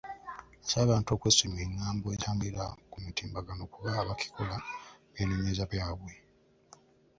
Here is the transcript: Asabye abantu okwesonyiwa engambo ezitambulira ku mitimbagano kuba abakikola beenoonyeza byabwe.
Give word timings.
Asabye 0.63 0.85
abantu 0.87 1.09
okwesonyiwa 1.11 1.63
engambo 1.67 2.05
ezitambulira 2.07 2.63
ku 2.91 2.97
mitimbagano 3.05 3.63
kuba 3.73 3.89
abakikola 4.01 4.55
beenoonyeza 5.13 5.63
byabwe. 5.71 6.13